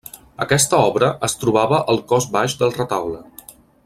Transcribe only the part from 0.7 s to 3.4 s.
obra es trobava al cos baix del retaule.